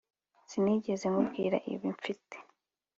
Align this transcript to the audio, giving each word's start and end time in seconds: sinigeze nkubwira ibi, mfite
sinigeze 0.49 1.05
nkubwira 1.11 1.57
ibi, 1.73 1.87
mfite 1.97 2.35